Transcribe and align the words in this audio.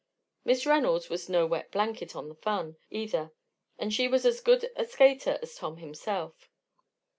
Miss 0.43 0.65
Reynolds 0.65 1.11
was 1.11 1.29
no 1.29 1.45
wet 1.45 1.69
blanket 1.69 2.15
on 2.15 2.27
the 2.27 2.33
fun, 2.33 2.75
either, 2.89 3.33
and 3.77 3.93
she 3.93 4.07
was 4.07 4.25
as 4.25 4.41
good 4.41 4.71
a 4.75 4.83
skater 4.83 5.37
as 5.43 5.53
Tom 5.53 5.77
himself. 5.77 6.49